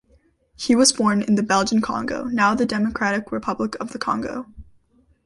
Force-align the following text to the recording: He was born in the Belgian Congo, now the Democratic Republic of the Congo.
He 0.55 0.75
was 0.75 0.91
born 0.91 1.21
in 1.21 1.35
the 1.35 1.43
Belgian 1.43 1.79
Congo, 1.79 2.23
now 2.23 2.55
the 2.55 2.65
Democratic 2.65 3.31
Republic 3.31 3.75
of 3.79 3.91
the 3.91 3.99
Congo. 3.99 4.47